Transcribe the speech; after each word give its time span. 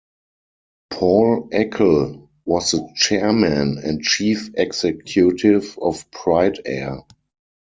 Paul 0.89 1.49
Eckel 1.53 2.27
was 2.43 2.71
the 2.71 2.89
chairman 2.95 3.77
and 3.83 4.01
chief 4.01 4.49
executive 4.55 5.77
of 5.79 6.09
Pride 6.09 6.59
Air. 6.65 7.03